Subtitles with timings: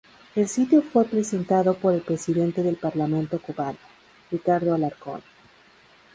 [0.35, 3.77] El sitio fue presentado por el Presidente del Parlamento Cubano,
[4.31, 5.21] Ricardo Alarcón.